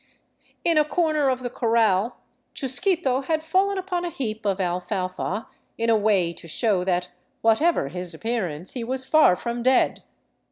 In 0.65 0.79
a 0.79 0.83
corner 0.83 1.29
of 1.29 1.41
the 1.41 1.49
corral 1.51 2.21
Chusquito 2.55 3.21
had 3.21 3.45
fallen 3.45 3.77
upon 3.77 4.03
a 4.03 4.09
heap 4.09 4.47
of 4.47 4.59
alfalfa 4.59 5.47
in 5.77 5.91
a 5.91 5.95
way 5.95 6.33
to 6.33 6.47
show 6.47 6.83
that, 6.83 7.11
whatever 7.43 7.89
his 7.89 8.15
appearance, 8.15 8.71
he 8.71 8.83
was 8.83 9.05
far 9.05 9.35
from 9.35 9.61
dead. 9.61 10.01